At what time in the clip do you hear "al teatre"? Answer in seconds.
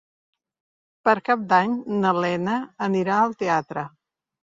3.27-3.85